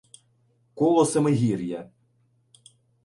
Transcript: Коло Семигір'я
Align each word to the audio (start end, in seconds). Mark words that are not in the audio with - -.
Коло 0.75 1.05
Семигір'я 1.05 1.89